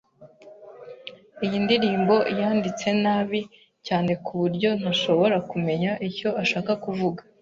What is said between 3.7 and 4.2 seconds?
cyane